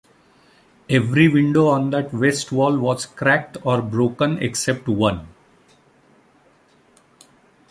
[0.89, 5.27] Every window on that west wall was cracked or broken except one.